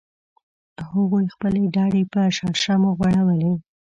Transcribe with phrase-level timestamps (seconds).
[0.89, 3.51] هغوی خپلې ډډې په شړشمو غوړولې